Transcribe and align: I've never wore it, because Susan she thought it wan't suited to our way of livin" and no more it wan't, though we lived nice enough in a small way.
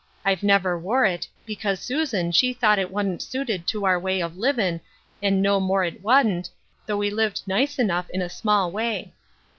I've 0.25 0.41
never 0.41 0.79
wore 0.79 1.05
it, 1.05 1.27
because 1.45 1.79
Susan 1.79 2.31
she 2.31 2.53
thought 2.55 2.79
it 2.79 2.89
wan't 2.89 3.21
suited 3.21 3.67
to 3.67 3.85
our 3.85 3.99
way 3.99 4.19
of 4.19 4.35
livin" 4.35 4.81
and 5.21 5.43
no 5.43 5.59
more 5.59 5.83
it 5.83 6.01
wan't, 6.01 6.49
though 6.87 6.97
we 6.97 7.11
lived 7.11 7.43
nice 7.45 7.77
enough 7.77 8.09
in 8.09 8.23
a 8.23 8.27
small 8.27 8.71
way. 8.71 9.13